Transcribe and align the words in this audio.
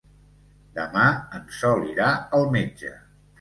Demà 0.77 1.03
en 1.41 1.43
Sol 1.59 1.85
irà 1.91 2.09
al 2.39 2.49
metge. 2.57 2.97